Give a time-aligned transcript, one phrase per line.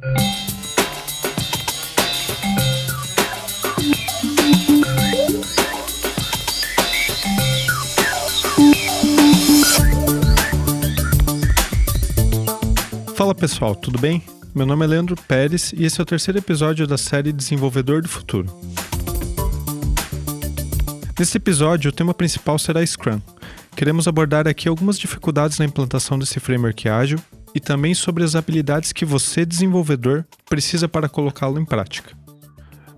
[0.00, 0.08] Fala
[13.34, 14.22] pessoal, tudo bem?
[14.54, 18.08] Meu nome é Leandro Pérez e esse é o terceiro episódio da série Desenvolvedor do
[18.08, 18.46] Futuro.
[21.18, 23.20] Nesse episódio, o tema principal será Scrum.
[23.76, 27.18] Queremos abordar aqui algumas dificuldades na implantação desse framework ágil
[27.54, 32.14] e também sobre as habilidades que você, desenvolvedor, precisa para colocá-lo em prática.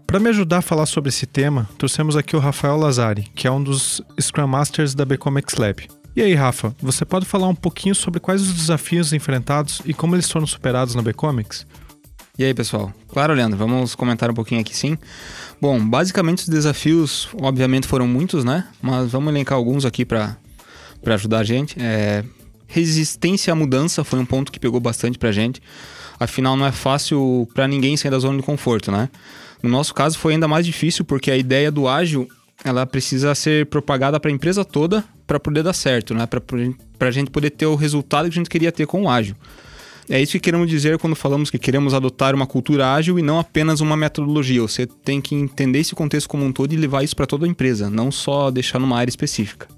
[0.06, 3.50] Para me ajudar a falar sobre esse tema, trouxemos aqui o Rafael Lazari, que é
[3.50, 5.88] um dos Scrum Masters da Becomex Lab.
[6.14, 10.14] E aí, Rafa, você pode falar um pouquinho sobre quais os desafios enfrentados e como
[10.14, 11.66] eles foram superados na Becomics?
[12.38, 12.92] E aí, pessoal?
[13.08, 14.98] Claro, Leandro, vamos comentar um pouquinho aqui sim.
[15.60, 18.66] Bom, basicamente os desafios, obviamente, foram muitos, né?
[18.82, 20.36] Mas vamos elencar alguns aqui para
[21.06, 21.76] ajudar a gente.
[21.80, 22.22] É...
[22.72, 25.60] Resistência à mudança foi um ponto que pegou bastante pra gente.
[26.18, 29.10] Afinal, não é fácil para ninguém sair da zona de conforto, né?
[29.62, 32.26] No nosso caso, foi ainda mais difícil porque a ideia do ágil
[32.64, 36.26] ela precisa ser propagada para a empresa toda para poder dar certo, né?
[36.26, 39.36] Para a gente poder ter o resultado que a gente queria ter com o ágil.
[40.08, 43.38] É isso que queremos dizer quando falamos que queremos adotar uma cultura ágil e não
[43.38, 44.62] apenas uma metodologia.
[44.62, 47.48] Você tem que entender esse contexto como um todo e levar isso para toda a
[47.48, 49.68] empresa, não só deixar numa área específica.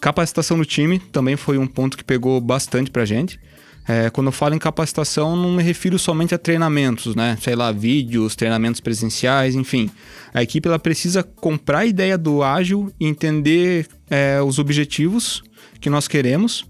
[0.00, 3.38] Capacitação do time também foi um ponto que pegou bastante para a gente.
[3.86, 7.36] É, quando eu falo em capacitação, não me refiro somente a treinamentos, né?
[7.40, 9.90] Sei lá, vídeos, treinamentos presenciais, enfim.
[10.32, 15.42] A equipe ela precisa comprar a ideia do ágil e entender é, os objetivos
[15.80, 16.64] que nós queremos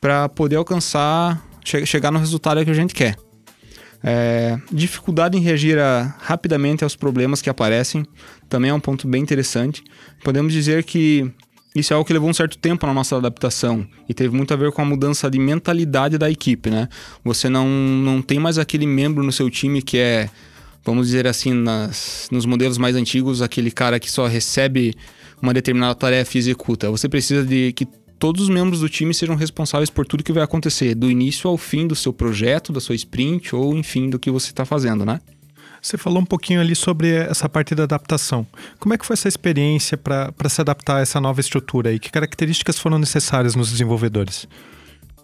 [0.00, 3.16] para poder alcançar, che chegar no resultado que a gente quer.
[4.02, 8.06] É, dificuldade em reagir a, rapidamente aos problemas que aparecem
[8.48, 9.82] também é um ponto bem interessante.
[10.24, 11.30] Podemos dizer que
[11.74, 14.56] isso é algo que levou um certo tempo na nossa adaptação e teve muito a
[14.56, 16.88] ver com a mudança de mentalidade da equipe, né?
[17.24, 20.28] Você não, não tem mais aquele membro no seu time que é,
[20.84, 24.94] vamos dizer assim, nas, nos modelos mais antigos, aquele cara que só recebe
[25.40, 26.90] uma determinada tarefa e executa.
[26.90, 27.86] Você precisa de que
[28.18, 31.56] todos os membros do time sejam responsáveis por tudo que vai acontecer, do início ao
[31.56, 35.20] fim do seu projeto, da sua sprint ou, enfim, do que você está fazendo, né?
[35.82, 38.46] Você falou um pouquinho ali sobre essa parte da adaptação.
[38.78, 42.10] Como é que foi essa experiência para se adaptar a essa nova estrutura e que
[42.10, 44.46] características foram necessárias nos desenvolvedores?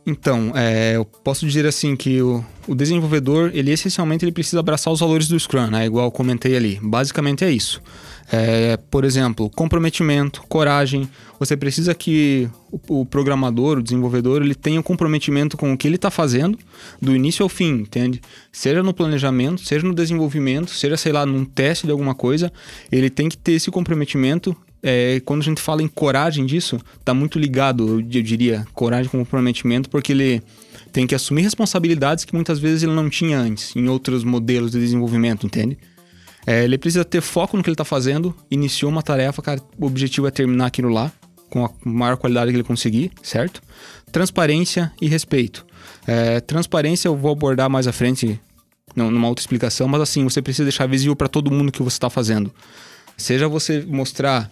[0.06, 4.93] Então, é, eu posso dizer assim que o, o, desenvolvedor, ele essencialmente ele precisa abraçar
[4.93, 5.84] os valores do Scrum, né?
[5.84, 6.78] Igual comentei ali.
[6.81, 7.83] Basicamente é isso.
[8.31, 11.09] É, por exemplo, comprometimento, coragem.
[11.41, 15.89] Você precisa que o, o, programador, o desenvolvedor, ele tenha um comprometimento com o que
[15.89, 16.56] ele está fazendo,
[17.03, 18.21] do início ao fim, entende?
[18.53, 22.53] Seja no planejamento, seja no desenvolvimento, seja, sei lá, num teste de alguma coisa,
[22.93, 24.56] ele tem que ter esse comprometimento.
[24.88, 29.10] É, quando a gente fala em coragem disso, está muito ligado, eu, eu diria, coragem
[29.10, 30.41] com comprometimento, porque ele
[30.92, 34.78] tem que assumir responsabilidades que muitas vezes ele não tinha antes, em outros modelos de
[34.78, 35.76] desenvolvimento, entende?
[36.47, 39.86] É, ele precisa ter foco no que ele está fazendo, iniciou uma tarefa, cara, o
[39.86, 41.10] objetivo é terminar aquilo lá,
[41.50, 43.60] com a maior qualidade que ele conseguir, certo?
[44.12, 45.66] Transparência e respeito.
[46.06, 48.41] É, transparência eu vou abordar mais à frente,
[48.94, 51.97] numa outra explicação, mas assim, você precisa deixar visível para todo mundo o que você
[51.97, 52.54] está fazendo.
[53.16, 54.48] Seja você mostrar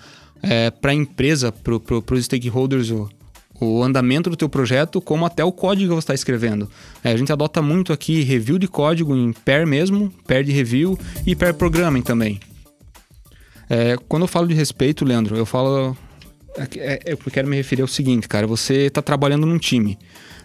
[0.48, 3.08] é, para a empresa, para pro, os stakeholders, o,
[3.60, 6.68] o andamento do teu projeto, como até o código que você está escrevendo.
[7.02, 10.98] É, a gente adota muito aqui review de código em pair mesmo, pair de review
[11.26, 12.40] e pair programming também.
[13.68, 15.96] É, quando eu falo de respeito, Leandro, eu falo.
[16.56, 18.46] É, é, eu quero me referir ao seguinte, cara.
[18.46, 19.98] Você está trabalhando num time.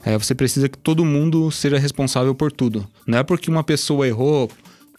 [0.04, 2.88] É, você precisa que todo mundo seja responsável por tudo.
[3.06, 4.50] Não é porque uma pessoa errou,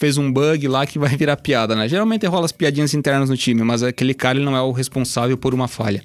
[0.00, 1.87] fez um bug lá que vai virar piada, né?
[1.87, 5.37] Geralmente rola as piadinhas internas no time, mas aquele cara ele não é o responsável
[5.37, 6.03] por uma falha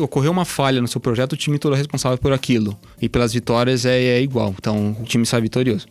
[0.00, 2.78] ocorreu uma falha no seu projeto, o time todo é responsável por aquilo.
[2.98, 4.54] E pelas vitórias é, é igual.
[4.58, 5.86] Então o time sai vitorioso.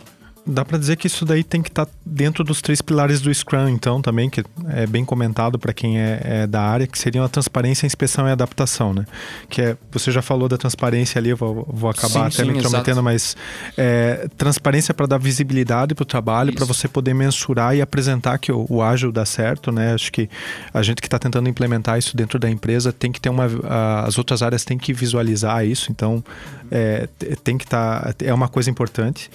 [0.47, 3.33] Dá para dizer que isso daí tem que estar tá dentro dos três pilares do
[3.33, 7.25] Scrum, então, também, que é bem comentado para quem é, é, da área, que seriam
[7.25, 9.05] a transparência, inspeção e adaptação, né?
[9.49, 12.51] Que é, você já falou da transparência ali, eu vou, vou acabar sim, até sim,
[12.51, 13.35] me intrometendo, mas
[13.75, 18.51] é, transparência para dar visibilidade para o trabalho, para você poder mensurar e apresentar que
[18.51, 19.95] o, o, ágil dá certo, né?
[19.95, 20.29] Acho que
[20.71, 23.49] a gente que está tentando implementar isso dentro da empresa tem que ter uma.
[23.63, 26.23] A, as outras áreas têm que visualizar isso, então
[26.69, 27.09] é,
[27.43, 28.13] tem que estar.
[28.13, 29.31] Tá, é uma coisa importante.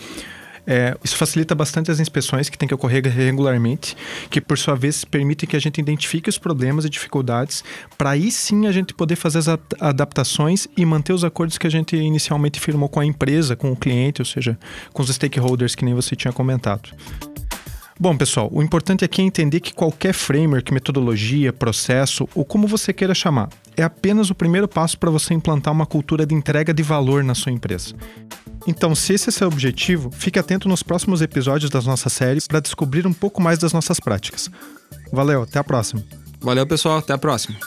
[0.66, 3.96] É, isso facilita bastante as inspeções que têm que ocorrer regularmente,
[4.30, 7.64] que por sua vez permitem que a gente identifique os problemas e dificuldades,
[7.96, 9.48] para aí sim a gente poder fazer as
[9.80, 13.76] adaptações e manter os acordos que a gente inicialmente firmou com a empresa, com o
[13.76, 14.58] cliente, ou seja,
[14.92, 16.90] com os stakeholders que nem você tinha comentado.
[18.02, 22.94] Bom, pessoal, o importante aqui é entender que qualquer framework, metodologia, processo ou como você
[22.94, 26.82] queira chamar, é apenas o primeiro passo para você implantar uma cultura de entrega de
[26.82, 27.94] valor na sua empresa.
[28.66, 32.60] Então, se esse é seu objetivo, fique atento nos próximos episódios das nossas séries para
[32.60, 34.50] descobrir um pouco mais das nossas práticas.
[35.12, 36.02] Valeu, até a próxima.
[36.40, 37.58] Valeu, pessoal, até a próxima.